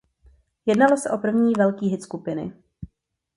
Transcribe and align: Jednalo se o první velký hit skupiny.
Jednalo 0.65 0.97
se 0.97 1.09
o 1.11 1.17
první 1.17 1.53
velký 1.57 1.87
hit 1.87 2.03
skupiny. 2.03 2.53